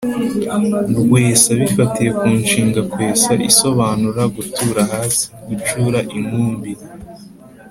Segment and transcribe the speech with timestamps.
[1.01, 6.71] rwesa: bifatiye ku inshinga “kwesa” isobanura gutura hasi, gucura inkumbi,